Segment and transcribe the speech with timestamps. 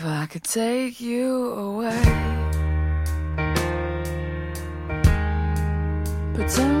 [0.00, 2.00] If I could take you away,
[6.34, 6.77] pretend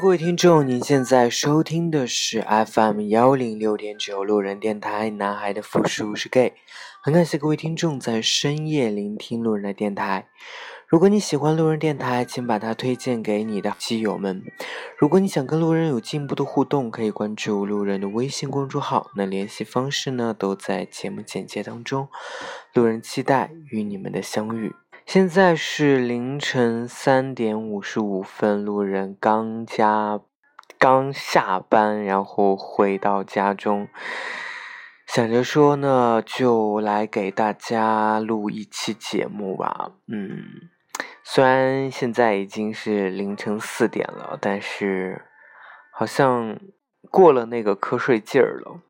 [0.00, 6.54] 各位听众，您现在收听的是 FM 幺零六点九路人电台，男孩的复数是 gay，
[7.02, 10.28] 很感谢各位听众在深夜聆听路人的电台。
[10.88, 14.42] 如果你喜欢路人电台，请把它推荐给你的基友们。
[14.96, 22.08] 如果你想跟路人有进一步的互动，可以关注路人的微信公众号，那联系方式呢都在节目简介当中。
[22.72, 24.74] 路人期待与你们的相遇。
[25.04, 30.20] 现在是凌晨三点五十五分，路人刚加
[30.78, 33.88] 刚下班，然后回到家中，
[35.06, 39.92] 想着说呢，就来给大家录一期节目吧。
[40.06, 40.70] 嗯，
[41.22, 45.26] 虽然现在已经是凌晨四点了，但是
[45.92, 46.58] 好像
[47.10, 48.80] 过了那个瞌睡劲儿了。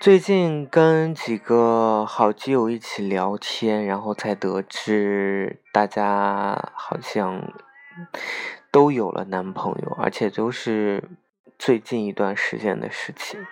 [0.00, 7.52] 最近跟几个好基友一起聊天，然后才得知大家好像
[8.70, 11.02] 都有了男朋友，而且都是
[11.58, 13.44] 最近一段时间的事情。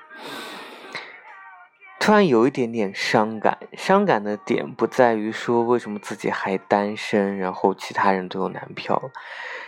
[1.98, 9.10] 突然有一点点伤感，伤感的点不在于说为什么自己还单身，然后其他人都有男票，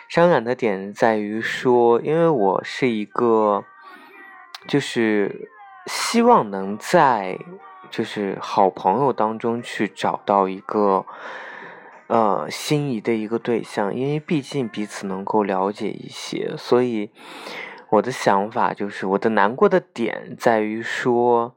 [0.09, 3.65] 伤感的点在于说，因为我是一个，
[4.69, 5.51] 就是。
[5.87, 7.39] 希望能在
[7.91, 11.07] 就是好朋友当中去找到一个
[12.09, 17.11] 呃心仪的一个对象，因为毕竟彼此能够了解一些，所以
[17.91, 21.55] 我的想法就是我的难过的点在于说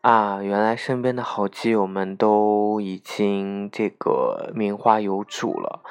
[0.00, 5.82] 啊，原来身边的好基友们都已经这个名花有主了，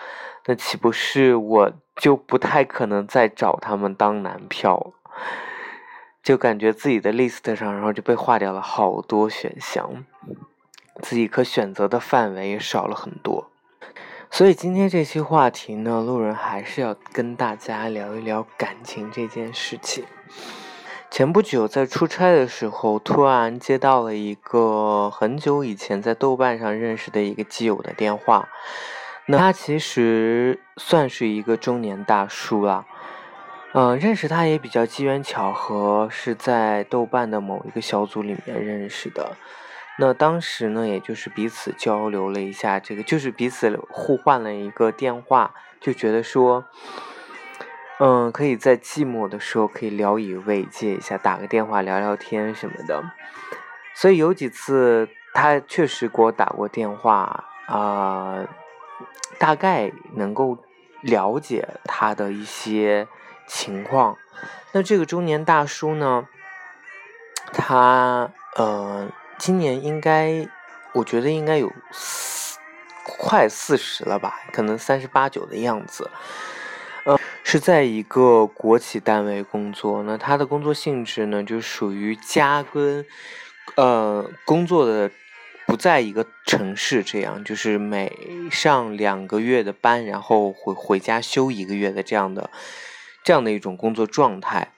[0.45, 4.94] 那岂不是我就不太可能再找他们当男票了？
[6.25, 10.03] 就感觉自己的 list 上，然后就被划掉了好多选项，
[11.03, 13.51] 自己可选择的范围也少了很多。
[14.31, 20.03] 所以今天这期话题呢，路人还是要跟大家聊一聊感情这件事情。
[21.11, 28.49] 前不久在出差的时候，突然接到了一个很久以前在豆瓣上认识的一个基友的电话，
[29.27, 32.87] 那他其实算是一个中年大叔了。
[33.77, 39.35] 嗯，认识他也比较机缘巧合，是在豆瓣的某一个小组里面认识的。
[39.99, 46.63] 那当时呢，也就是彼此交流了一下，这个就是彼此互换了一个电话，就觉得说，
[47.99, 53.03] 嗯，可以在寂寞的时候可以聊以慰藉一下，打个电话聊聊天什么的。
[53.93, 58.47] 所以有几次他确实给我打过电话啊，
[59.37, 60.57] 大概能够
[61.01, 63.05] 了解他的一些。
[63.47, 64.17] 情况，
[64.72, 66.28] 那这个中年大叔呢？
[67.53, 69.07] 他呃，
[69.38, 70.47] 今年应该，
[70.94, 72.57] 我觉得应该有四
[73.05, 76.09] 快四十了吧，可能三十八九的样子。
[77.05, 80.03] 呃，是在一个国企单位工作。
[80.03, 83.05] 那他的工作性质呢，就属于家跟
[83.75, 85.09] 呃工作的
[85.67, 88.11] 不在一个城市，这样就是每
[88.50, 92.50] 上两个月的班，然后回回家休一个月的这样的。
[93.25, 94.71] 这样的一种工作状态，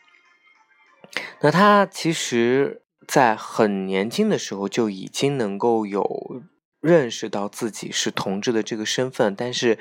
[1.41, 6.41] 那他其实，在很年轻的时候就已经能够有
[6.79, 9.77] 认识到自己是同志的这个身份，但是，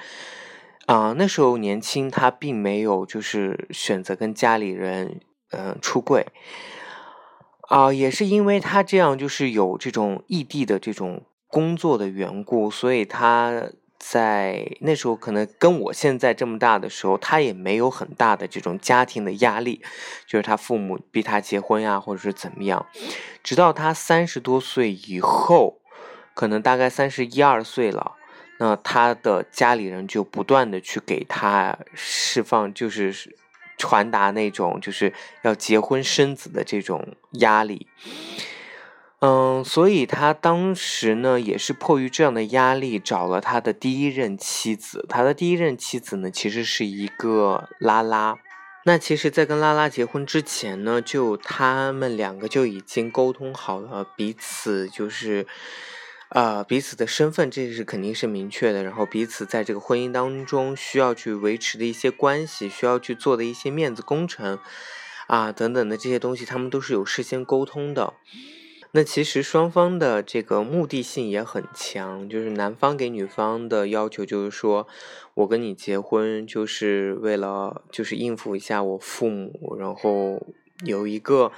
[0.86, 5.20] 啊，那时候年轻，他并没有就是选择跟家里人
[5.52, 6.26] 嗯出柜，
[7.68, 13.70] 啊，也是因为他这样就是有这种异地的这种工作的缘故，所以他。
[14.08, 19.82] 在那时候，可能跟我现在这么大的时候，他也没有很大的这种家庭的压力，
[20.28, 22.86] 就是他父母逼他结婚呀，或者是怎么样。
[23.42, 25.80] 直到他三十多岁以后，
[26.34, 28.12] 可能大概三十一二岁了，
[28.60, 33.12] 那他的家里人就不断的去给他释放，就是
[33.76, 35.12] 传达那种就是
[35.42, 37.88] 要结婚生子的这种压力。
[39.20, 45.06] 嗯，所以他当时呢，也是迫于这样的压力，找了他的第一任妻子。
[45.08, 48.36] 他的第一任妻子呢，其实是一个拉拉。
[48.84, 55.46] 那其实，在跟拉拉结婚之前呢，就他们两个就已经沟通好了，彼此就是
[56.28, 64.58] 呃，彼此的身份这是肯定是明确的，然后彼此在这个婚姻当中需要去维持的一些关系，需要去做的一些面子工程，
[65.26, 68.12] 啊等等的这些东西，他们都是有事先沟通的。
[68.96, 74.88] 那其实双方的这个目的性也很强，就是男方给女方的要求就是说，
[75.34, 80.46] 我跟你结婚就是为了就是应付一下我父母，然后
[80.82, 81.52] 有一个。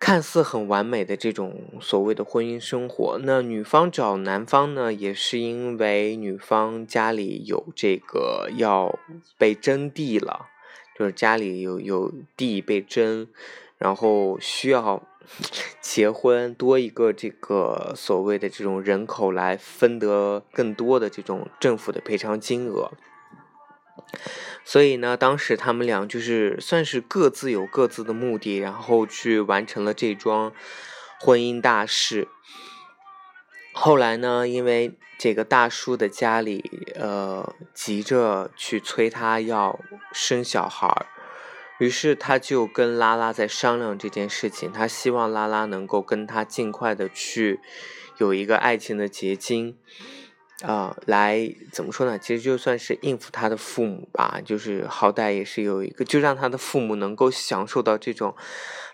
[0.00, 8.98] 看似很完美的这种所谓的婚姻生活，那女方找男方呢，也是因为女方家里有这个要
[9.36, 10.46] 被征地了，
[10.98, 13.28] 就是家里有有地被征，
[13.76, 15.06] 然后需要
[15.80, 22.92] 结婚，多一个这个所谓的这种人口来分得更多的这种政府的赔偿金额。
[24.64, 30.52] 所以呢，当时他们俩就是算是各自有各自的目的，然后去完成了这桩
[31.20, 32.28] 婚姻大事。
[33.72, 39.78] 后来呢，因为这个大叔的家里呃急着去催他要
[40.12, 41.06] 生小孩，
[41.80, 47.58] 于是他就跟拉拉在商量这件事情，他希望拉拉能够跟他尽快的去
[48.18, 49.76] 有一个爱情的结晶。
[50.62, 52.18] 啊，来怎么说呢？
[52.18, 58.36] 其实就算是应付他的父母吧，就是好歹也是有一个，就让他的父母能够享受到这种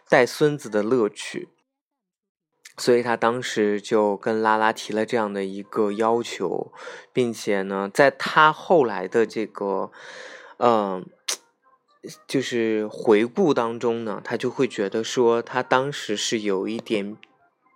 [0.09, 1.49] 带孙子的乐趣。
[2.79, 6.73] 所以他当时就跟拉拉提了这样的一个要求，
[7.13, 9.91] 并且呢，在他后来的这个，
[10.59, 11.05] 嗯，
[12.27, 17.17] 就是回顾当中呢，他就会觉得说，他当时是有一点。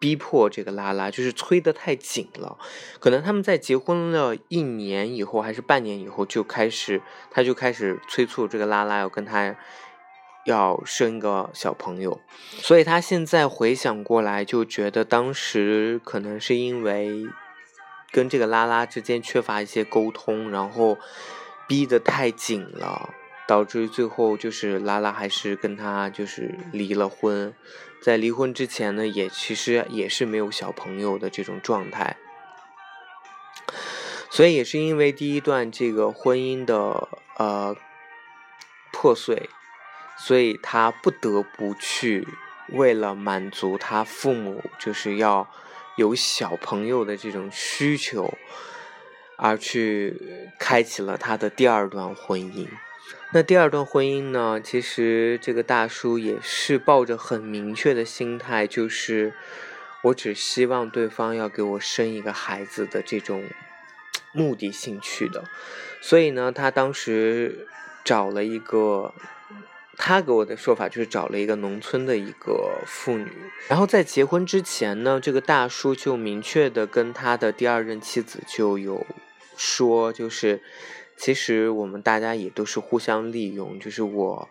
[0.00, 2.56] 逼迫这个拉拉就是催得太紧了，
[2.98, 9.54] 可能他们在结婚了一年以后还是半年以后就开始，他就开始催促这个拉拉要跟他
[10.46, 12.18] 要生个小朋友，
[12.62, 17.26] 所以他现在回想过来就觉得当时可能是因为
[18.10, 20.96] 跟这个拉拉之间缺乏一些沟通，然后
[21.68, 23.10] 逼得太紧了。
[23.50, 27.52] 导致最后就是拉拉还是跟他就是离了婚，
[28.00, 32.16] 在离婚之前呢，也其实也是没有小朋友的这种状态，
[34.30, 37.08] 所以也是因为第一段这个婚姻的
[37.38, 37.74] 呃
[38.92, 39.50] 破碎，
[40.16, 42.28] 所以他不得不去
[42.68, 45.50] 为了满足他父母就是要
[45.96, 48.32] 有小朋友的这种需求，
[49.36, 52.68] 而去开启了他的第二段婚姻。
[53.32, 54.60] 那第二段婚姻呢？
[54.60, 59.32] 其实这个大叔也是抱着很明确的心态，就是
[60.02, 63.44] 我只希望对方要给我生一个孩子的这种
[64.32, 65.44] 目的性去的。
[66.00, 67.68] 所以呢，他当时
[68.04, 69.14] 找了一个，
[69.96, 73.30] 他给我的说法就是找了一个农村的一个妇女。
[73.68, 79.06] 然后在结婚之前呢，这个大叔就明确的跟他的第二任妻子就有
[79.56, 80.60] 说，就是。
[81.20, 84.48] 其实我们大家也都是互相利用，就是我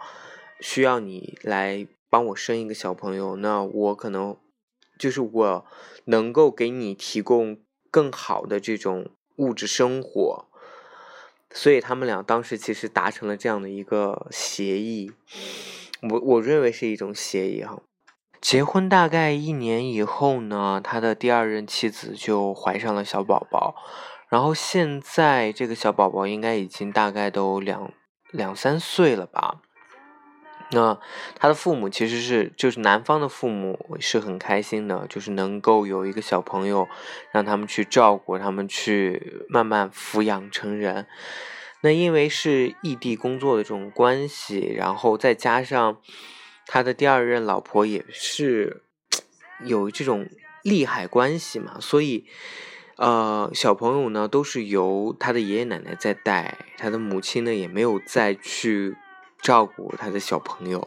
[0.60, 4.38] 需要你来帮我生一个小朋友，那我可能
[5.00, 5.66] 就是我
[6.06, 7.58] 能够给你提供
[7.90, 10.46] 更好的这种物质生活，
[11.50, 15.12] 所以他们俩当时其实达成了这样的一个协议，
[16.08, 17.82] 我我认为是一种协议哈。
[18.40, 23.74] 结婚大概一年以后呢，他的第二任妻子就怀上了小宝宝。
[24.30, 27.92] 然后现在这个小宝宝应该已经大概都两
[28.30, 29.62] 两三岁了吧？
[30.72, 31.00] 那
[31.36, 36.88] 他的父母其实是就是男方的父母是很开心的，就是能够有一个小朋友
[37.32, 41.08] 让他们去照顾，他们去慢慢抚养成人。
[41.82, 45.98] 那因为是异地工作的这种关系，然后再加上
[46.68, 48.84] 他的第二任老婆也是
[49.66, 50.30] 有这种
[50.62, 52.28] 利害关系嘛，所以。
[53.00, 58.98] 呃，小朋友呢都是由他的爷爷奶奶在带，他的母亲呢也没有再去
[59.42, 60.86] 照顾他的小朋友，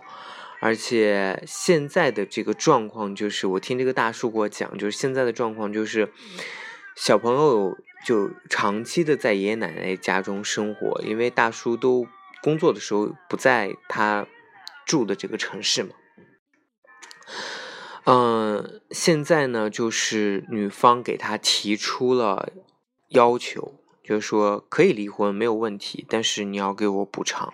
[0.60, 6.12] 而且现在的这个状况就是，我听这个大叔给我讲，就是现在的状况就是，
[6.94, 12.06] 小朋友就长期的在爷爷奶奶家中生活，因为大叔都
[12.42, 14.26] 工作的时候不在他
[14.84, 15.94] 住的这个城市嘛。
[18.04, 22.52] 嗯，现在呢，就是女方给他提出了
[23.08, 27.52] 要求，就是说可以离婚没有问题，但是你要给我补偿。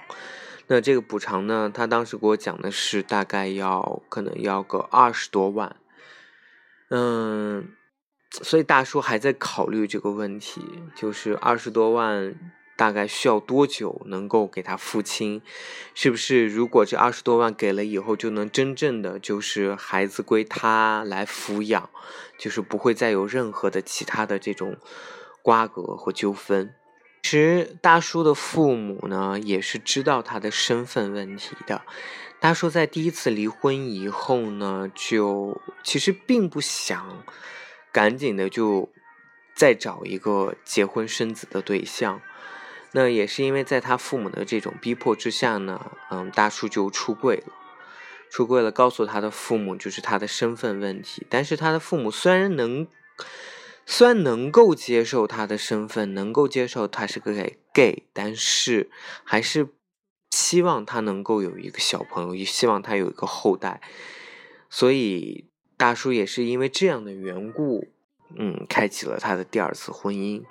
[0.69, 5.77] 那这个补偿呢，他当时给我讲的是大概要可能要个二十多万。
[6.91, 7.69] 嗯，
[8.31, 10.63] 所以大叔还在考虑这个问题，
[10.97, 12.35] 就是二十多万
[12.79, 15.43] 大概需要多久能够给他付清？
[15.95, 21.91] 是不是如果这二十多万给了以后，就能真正的就是孩子归他来抚养，
[22.39, 24.77] 就是不会再有任何的其他的这种
[25.43, 26.73] 瓜葛或纠纷？
[27.25, 31.83] 其实大叔的父母呢，也是知道他的身份问题的。
[32.39, 37.25] 大叔在第一次离婚以后呢，就其实并不想
[37.91, 38.89] 赶紧的就
[39.53, 42.23] 再找一个结婚生子的对象。
[42.93, 47.53] 那也是因为在他父母的这种逼迫之下呢，嗯，大叔就出柜了，
[48.31, 51.27] 出柜了，告诉他的父母就是他的身份问题。
[51.29, 52.87] 但是他的父母虽然能，
[53.85, 57.33] 虽然能够接受他的身份，能够接受他是个
[57.75, 58.91] gay，但是
[59.23, 59.69] 还是
[60.31, 63.83] 希望他能够有一个小朋友，也希望他有一个后代。
[64.71, 67.89] 所以大叔也是因为这样的缘故，
[68.35, 70.43] 嗯，开启了他的第二次婚姻。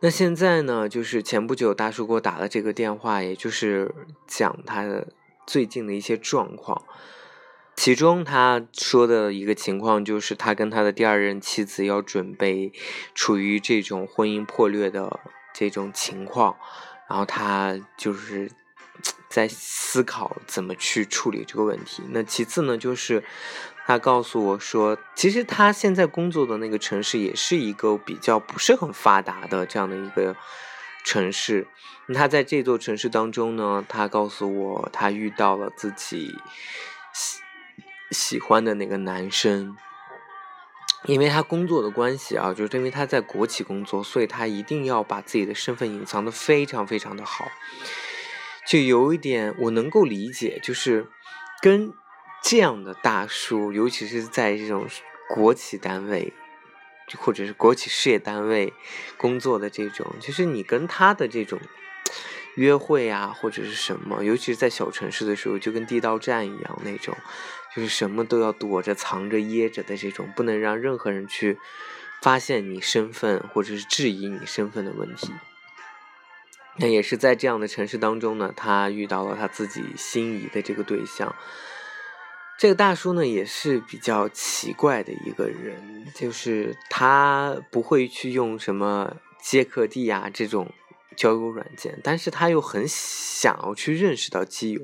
[0.00, 3.92] 那现在呢，就是前不久大叔给我打了这个电话，也就是
[4.28, 5.08] 讲他的
[5.44, 6.84] 最近的一些状况。
[7.74, 12.72] 其中他说的一个情况就是，他跟他的第二任妻子要准备
[13.14, 15.18] 处于这种婚姻破裂的
[15.52, 16.56] 这种情况，
[17.08, 18.50] 然后他就是
[19.28, 22.04] 在思考怎么去处理这个问题。
[22.10, 23.24] 那其次呢，就是。
[23.88, 30.36] 他告诉我说，其实他现在工作的那个城市也是一个比较不是很发达的这样的一个
[31.06, 31.66] 城市。
[32.14, 36.36] 他在这座城市当中呢，他告诉我，他遇到了自己
[37.14, 37.40] 喜
[38.10, 39.74] 喜欢的那个男生。
[41.04, 47.50] 因为他工作的关系啊，就是因为他在国企工作，所以他一定要把自己的身份隐藏的非常非常的好。
[48.66, 51.06] 就有一点我能够理解，就是
[51.62, 51.94] 跟。
[52.48, 54.86] 这样的大叔，尤其是在这种
[55.28, 56.32] 国企单位，
[57.18, 58.72] 或者是国企事业单位
[59.18, 61.60] 工作的这种，就是你跟他的这种
[62.54, 67.14] 约会啊，或者是什么，尤其是在小城市的时候，就跟地道战一样那种，
[67.76, 71.58] 就是什么都要躲着、藏着、掖着的这种，不能让任何人去
[72.22, 75.34] 发现你身份或者是质疑你身份的问题。
[76.78, 81.36] 那也是在这样的城市当中呢，他遇到了他自己心仪的这个对象。
[82.58, 90.68] 这个大叔呢也是比较奇怪的一个人，就是他不会去用什么接客地啊这种
[91.16, 94.80] 交友软件，但是他又很想要去认识到基友，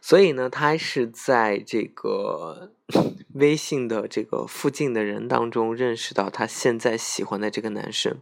[0.00, 2.72] 所以呢，他是在这个
[3.34, 8.16] 微信的这个附近的人当中认识到他现在喜欢的这个男生。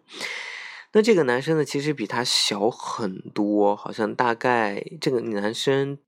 [0.93, 5.99] 那这个男生呢，其实比他小很多，好像大概这个男生。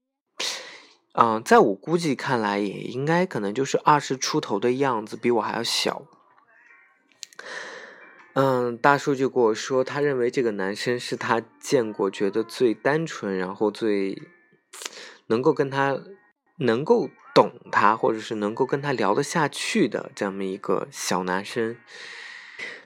[1.13, 6.07] 嗯，在我估计看来，也应该可能就是二十出头的样子，比我还要小。
[8.35, 14.23] 嗯，大叔就跟我说，他认为这个男生是他见过觉得最单纯，然后最
[15.27, 16.01] 能够跟他
[16.59, 21.77] 能够懂他，或者是能够跟他聊得下去的这么一个小男生。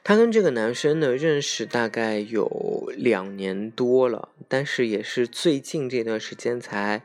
[0.02, 7.02] 他跟这个男生呢认识大概有两年多了，但是也是最近这段时间才。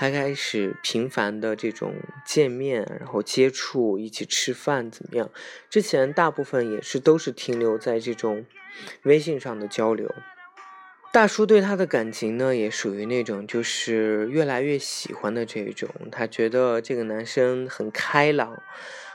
[0.00, 5.28] 他开始频繁的这种见面，然后接触，一起吃饭怎么样？
[5.68, 8.46] 之前大部分也是都是停留在这种
[9.02, 10.14] 微信上的交流。
[11.12, 15.90] 大叔对他的感情呢，也属于那种就是越来越喜欢的这种。
[16.12, 18.62] 他觉得这个男生很开朗，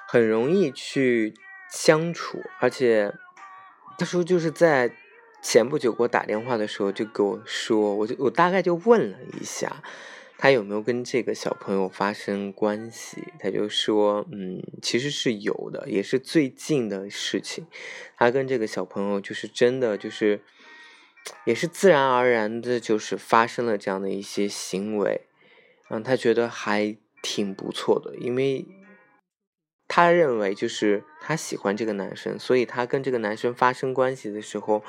[0.05, 1.33] 很容易去
[1.71, 3.13] 相处，而且
[3.97, 4.93] 大叔就是在
[5.41, 9.81] 前不久给我打电话的时候就给我说，我就我大概就问了一下。
[10.43, 13.31] 他有没有跟这个小朋友发生关系？
[13.39, 17.65] 他就说，嗯，其实是有的，也是最近的事情。
[18.17, 20.41] 他跟这个小朋友就是真的，就是
[21.45, 25.21] 也是自然而然的，就是发生了这样的一些行为。
[25.89, 28.65] 嗯，他觉得还挺不错的，因为
[29.87, 34.83] 他认为就是他喜欢这个男生，所以他跟这个男生发生关系的时候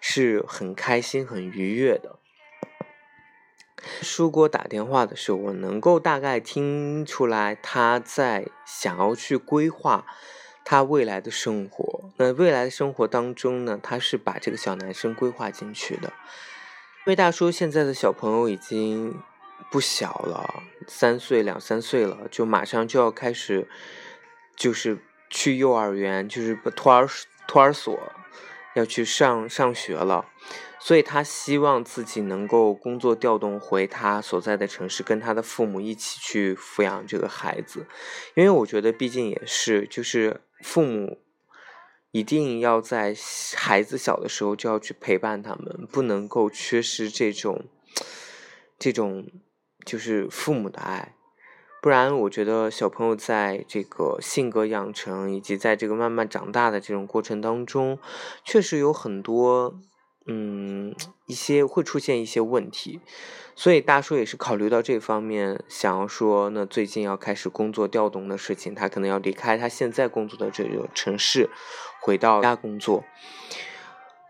[0.00, 2.19] 是很开心、很愉悦的。
[4.02, 10.06] 叔给我打电话的时候，我能够大概听出来他在想要去规划
[10.64, 12.04] 他未来的生活。
[12.16, 16.12] 那未来的生活当中呢，他是把这个小男生规划进去的。
[17.06, 19.14] 魏大叔现在的小朋友已经
[19.70, 23.66] 不小了，三岁两三岁了，就马上就要开始，
[24.54, 24.98] 就是
[25.30, 27.08] 去幼儿园，就是托儿
[27.48, 27.98] 托儿所
[28.74, 30.26] 要去上上学了。
[30.80, 37.86] 所以他希望自己能够工作调动回他所在的城市，跟他的父母一起去抚养这个孩子，
[38.34, 41.18] 因为我觉得毕竟也是，就是父母
[42.12, 43.14] 一定要在
[43.56, 47.66] 孩子小的时候就要去陪伴他们，不能够缺失这种
[48.78, 49.26] 这种
[49.84, 51.14] 就是父母的爱。
[51.82, 57.98] 不然，我觉得小朋友在这个性格养成以及在这个慢慢长大的这种过程当中，
[58.44, 59.80] 确实有很多，
[60.26, 60.94] 嗯，
[61.26, 63.00] 一些会出现一些问题。
[63.54, 71.50] 所以大叔也是考虑到这方面，想要说，那最近要开始工作调动的事情，他可能要离开他现在工作的这个城市，
[72.00, 73.04] 回到家工作。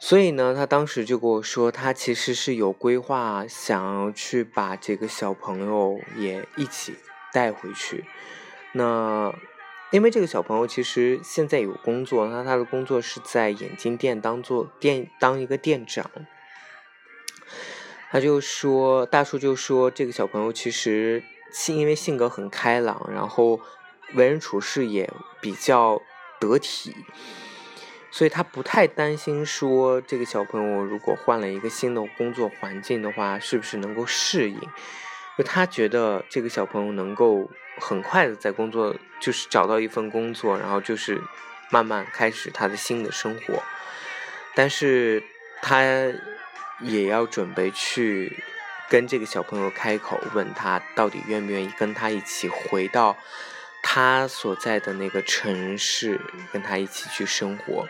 [0.01, 6.95] 所以呢，他当时就跟我说，他其实是有规划，想要去把这个小朋友也一起。
[7.33, 8.05] 带回去，
[8.73, 9.33] 那
[9.91, 16.09] 因为这个小朋友其实现在有工作，那他的工作是在眼镜店当做店当一个店长。
[18.11, 23.61] 他就说，大叔就说，这个小朋友其实性因为性格很开朗，然后
[24.15, 25.09] 为人处事也
[25.41, 26.01] 比较
[26.39, 26.95] 得体，
[28.13, 34.61] 所以他不太担心说这个小朋友如果换了一个新的工作环境的话，是不是能够适应。
[35.39, 41.21] 就他觉得这个小朋友能够很快的在工作，就是找到一份工作，然后就是
[41.71, 43.63] 慢慢开始他的新的生活。
[44.55, 45.23] 但是
[45.63, 45.83] 他
[46.81, 48.43] 也要准备去
[48.89, 53.17] 跟这个小朋友开口，问他到底愿不愿意跟他一起回到
[53.83, 56.21] 他所在的那个城市，
[56.53, 57.87] 跟他一起去生活。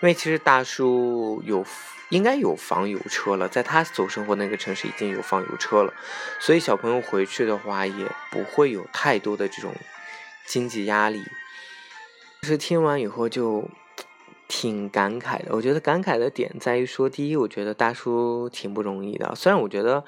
[0.00, 1.64] 因为其实大叔有。
[2.10, 5.94] 应该有房有车了，在他所生活那个城市已经有房有车了，
[6.38, 9.74] 所以小朋友回去的话也不会有太多的这种
[10.44, 11.24] 经济压力。
[12.42, 13.66] 其实听完以后就
[14.46, 20.04] 挺感慨的，我觉得感慨的点在于说，第一，我觉得大叔挺不容易的，虽然我觉得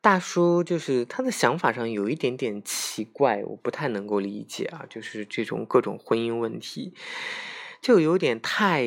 [0.00, 6.94] 大叔就是他的想法上有一点点奇怪，我不太能够理解啊，就是这种各种婚姻问题，
[7.80, 8.86] 就有点太。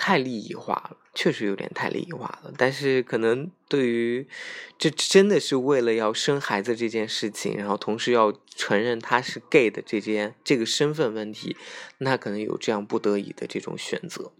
[0.00, 2.52] 太利益化了，确实有点太利益化了。
[2.56, 4.28] 但是可能对于
[4.78, 11.56] 这真的是为了要生孩子这件事情，然后同时要承认他是 gay 的这件这个身份问题，
[11.98, 14.30] 那可能有这样不得已的这种选择。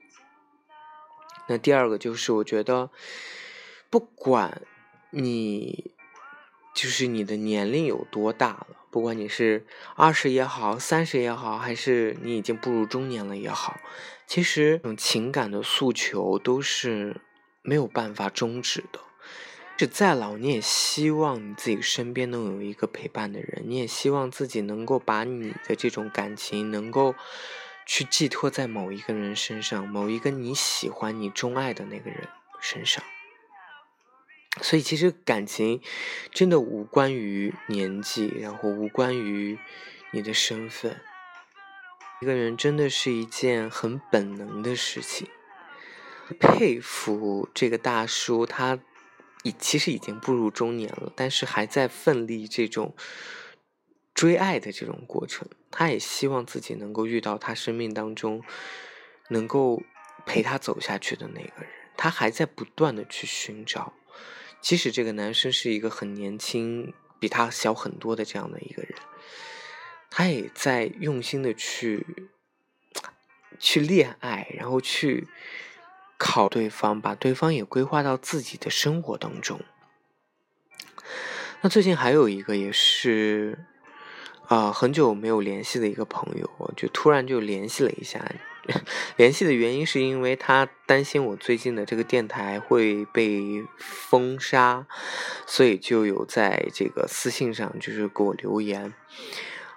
[1.48, 2.90] 那第二个就是我觉得，
[3.90, 4.62] 不管
[5.10, 5.92] 你
[6.74, 9.66] 就是你的年龄有多大了，不管你是
[9.96, 13.80] 二十也好，三十也好，还是你已经步入中年了也好。
[14.26, 17.20] 其实，这种情感的诉求都是
[17.62, 19.00] 没有办法终止的。
[19.78, 27.14] 是再老，你也希望你自己身边能有一个陪伴的人，你也希望自己能够把你的这种感情能够
[27.86, 32.28] 去寄托在某一个人身上，某一个你喜欢、你钟爱的那个人
[32.60, 33.02] 身上。
[34.62, 35.80] 所以，其实感情
[36.32, 39.58] 真的无关于年纪，然后无关于
[40.12, 41.00] 你的身份。
[42.20, 45.28] 一个人真的是一件很本能的事情，
[46.40, 48.78] 佩服这个大叔，他
[49.44, 52.96] 已其实已经步入中年了，但是还在奋力这种
[54.12, 55.48] 追爱的这种过程。
[55.70, 58.42] 他也希望自己能够遇到他生命当中
[59.28, 59.82] 能够
[60.26, 63.92] 陪他走下去的那个人，他还在不断的去寻找。
[64.60, 68.94] 即使这个男生是一个很年轻，比他小很多的这样的一个人。
[70.10, 72.28] 他也在用心的去
[73.58, 75.28] 去恋爱，然后去
[76.16, 79.60] 考对方，把对方也规划到自己的生活当中。
[81.60, 83.58] 那最近还有一个也是
[84.46, 88.24] 啊，很久没有联系的一个朋友，就突然就联系了一下。
[89.16, 94.86] 联系的原因是因为他担心我最近的这个电台会被封杀，
[95.46, 98.92] 所以就有在这个私信上就是给我留言。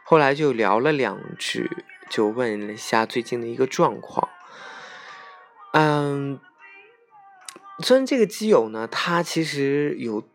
[0.03, 1.69] 后来就聊了两句，
[2.09, 4.29] 就问了一下最近的一个状况。
[5.71, 6.37] 嗯，
[7.79, 10.27] 虽然这个基友呢，他其实有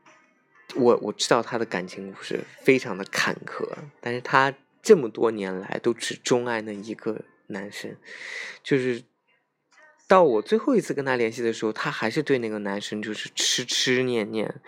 [0.74, 3.68] 我我知道他的感情故事非常的坎坷，
[4.00, 7.96] 但是他这么多年来都只钟爱那一个男生，
[8.62, 9.02] 就是
[10.08, 14.60] 到我最后一次跟他联系的时候，他还是对那个男生就是痴痴念念，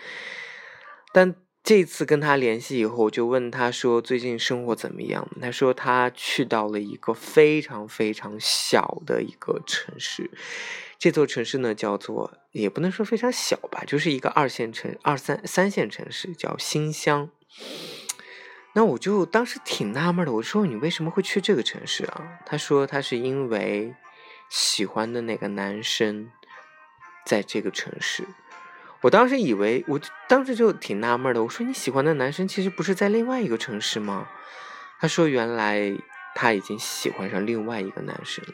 [1.13, 1.35] 但。
[1.65, 5.29] 这次跟他联系以后，就问他说最近生活怎么样？
[5.39, 10.31] 他说他去到了一个非常非常小的一个城市，
[10.99, 17.29] 这座城市呢叫做也不能说非常小吧，就是一个二线城、二三三线城市，叫新乡。
[18.75, 22.39] 那我就当时挺纳闷的，我说你为什么会去这个城市啊？
[22.47, 23.95] 他说他是因为
[24.49, 26.31] 喜欢的那个男生
[27.27, 28.25] 在这个城市。
[29.01, 31.43] 我当时以为，我当时就挺纳闷的。
[31.43, 34.29] 我说你喜欢的男生其实不是在另外一个城市吗？
[35.01, 35.97] 他说原来
[36.35, 38.53] 他已经喜欢上另外一个男生了。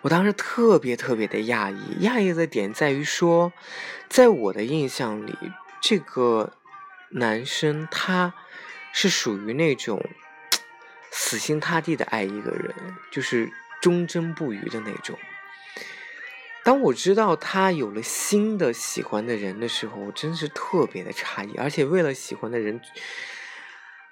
[0.00, 3.52] 我当时特别特别的讶异，讶异的点在于说，
[4.08, 5.36] 在我的印象里，
[5.80, 6.52] 这个
[7.16, 8.34] 男生他
[8.92, 10.04] 是属于那种
[11.12, 12.74] 死心塌地的爱一个人，
[13.12, 15.16] 就是忠贞不渝的那种。
[16.64, 22.80] 当我知道他有了新的喜欢的人的时候，我真是特别的诧异，而且为了喜欢的人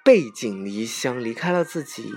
[0.03, 2.13] 背井离乡，离开了自己。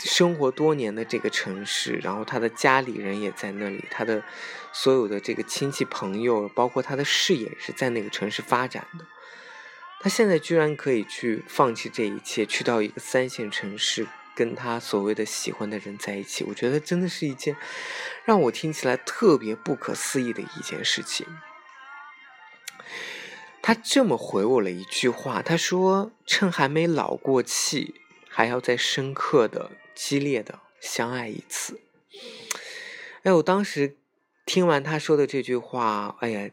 [0.00, 4.22] 生活多年的这个城市，然后他的家里人也在那里，他的
[4.72, 9.04] 所有的这个亲戚朋友，包括他的事业是在那个城市发展的。
[10.00, 16.44] 他现在居然可以去放弃这一切，去到一个三线城市，跟他所谓的喜欢的人在一起。
[16.44, 17.56] 我觉得真的是一件
[18.24, 21.26] 让我听起来特别不可思议的一件事情。
[23.60, 27.94] 他这么回我了一句话，他说：“趁还没老过气，
[28.28, 31.80] 还要再深刻的。”激烈的相爱一次，
[33.24, 33.96] 哎，我当时
[34.46, 36.48] 听完他说的这句话，哎呀，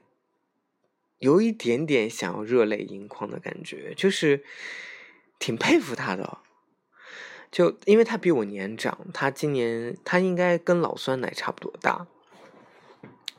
[1.26, 4.44] 有一点点想要热泪盈眶的感觉，就是
[5.40, 6.38] 挺佩服他的。
[7.52, 12.06] 就因为他比我年长，他今年他应该跟老酸奶差不多大，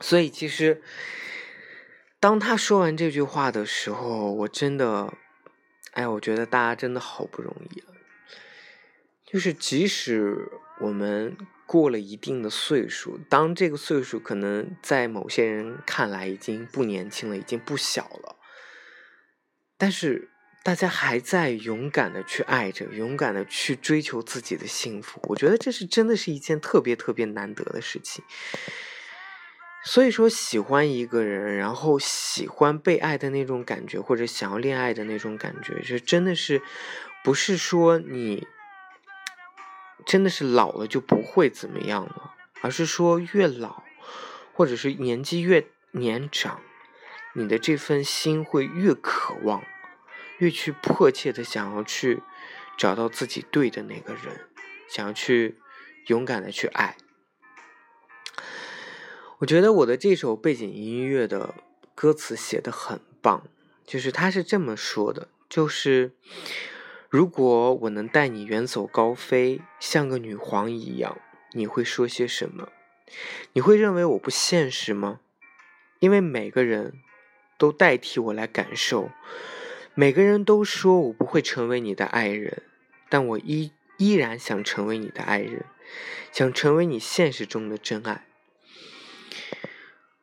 [0.01, 0.81] 所以其实
[2.19, 5.13] 当他说完这句话的时候，我真的，
[5.91, 7.87] 哎，我觉得大家真的好不容易啊。
[9.23, 10.49] 就是即使
[10.81, 18.37] 我们过了一定的岁数，当这个岁数可能在某些人看来已经不年轻了，已经不小了，
[19.77, 20.29] 但是
[20.63, 25.21] 大家还在勇敢的去爱着，勇敢的去追求自己的幸福。
[25.27, 28.23] 我觉得这是真的是一件特别特别难得的事情。
[29.83, 36.61] 所以说，喜欢一个人，然后喜欢被爱的那种感觉，或者想要恋爱的那种感觉，就真的是
[37.25, 38.47] 不是说你。
[40.07, 43.83] 真的是老了就不会怎么样了，而是说越老，
[44.53, 46.61] 或者是年纪越年长，
[47.33, 49.61] 你的这份心会越渴望，
[50.37, 52.23] 越去迫切的想要去
[52.77, 54.47] 找到自己对的那个人，
[54.87, 55.59] 想要去
[56.05, 56.95] 勇敢的去爱。
[59.39, 61.53] 我觉得我的这首背景音乐的
[61.93, 63.45] 歌词写的很棒，
[63.85, 66.13] 就是他是这么说的，就是。
[67.09, 71.17] 如果我能带你远走高飞，像个女皇一样，
[71.53, 72.67] 你会说些什么？
[73.53, 75.21] 你会认为我不现实吗？
[75.99, 76.95] 因为每个人
[77.57, 79.09] 都代替我来感受，
[79.93, 82.63] 每个人都说我不会成为你的爱人，
[83.07, 85.63] 但我依依然想成为你的爱人，
[86.33, 88.25] 想成为你现实中的真爱。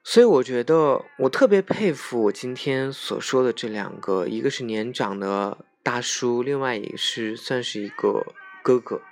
[0.03, 5.65] 所以我觉得我特别佩服我今天所说的这两个，一个是年长的。
[5.85, 9.03] 大叔，另外也是算是一个哥哥，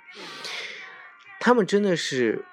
[1.39, 2.43] 他们真的是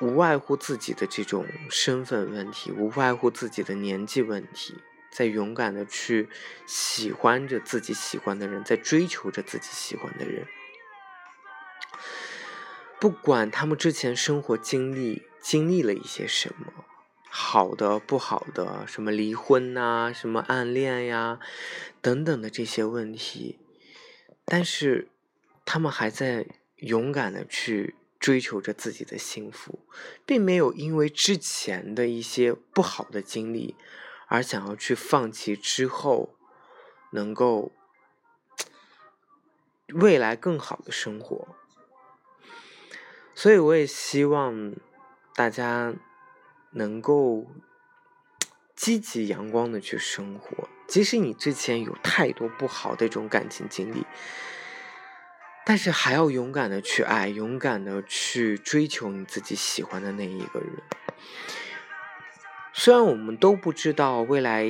[0.00, 4.78] 无外乎自己的这种身份问题，无外乎自己的年纪问题，
[5.12, 6.30] 在勇敢的去
[6.66, 10.46] 喜欢着自己喜欢的人，在追求着自己喜欢的人，
[12.98, 16.86] 不管他们之前生活经历经历了一些什么。
[17.36, 21.40] 好的，不好的，什么离婚呐，什么暗恋呀，
[22.00, 23.58] 等等的这些问题，
[24.44, 25.08] 但是
[25.64, 29.80] 他们还在勇敢的去追求着自己的幸福，
[30.24, 33.74] 并没有因为之前的一些不好的经历
[34.28, 36.36] 而想要去放弃之后
[37.10, 37.72] 能够
[39.88, 41.48] 未来更好的生活。
[43.34, 44.72] 所以我也希望
[45.34, 45.92] 大家。
[46.74, 47.46] 能够
[48.74, 54.04] 积极阳光的去生活，即使你之前有太多不好的这种感情经历，
[55.64, 60.70] 但是还要勇敢的去爱，勇敢的去追求你自己喜欢的那一个人。
[62.72, 64.68] 虽然我们都不知道未来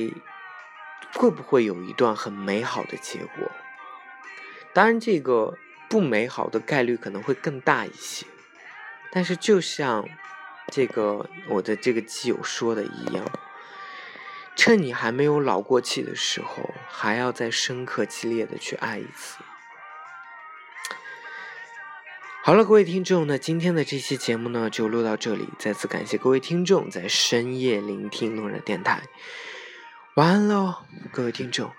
[1.13, 3.51] 会不会有一段很美好的结果，
[4.73, 5.57] 当然这个
[5.89, 8.27] 不美好的概率可能会更大一些，
[9.11, 10.07] 但是就像。
[10.71, 13.25] 这个我的这个基友说的一样，
[14.55, 19.37] 趁你还没有老过气的时候，还要再深刻激烈的去爱一次。
[22.43, 29.01] 好了，各位听众，那今天的这期节目呢就录到这里，再次感谢各位听众在深夜聆听路人电台，
[30.15, 30.75] 晚安喽，
[31.11, 31.71] 各位听众。